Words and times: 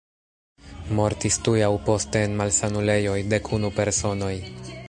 Mortis 0.99 1.37
tuj 1.47 1.61
aŭ 1.67 1.69
poste 1.89 2.23
en 2.29 2.35
malsanulejoj 2.41 3.17
dek-unu 3.35 3.75
personoj. 3.81 4.35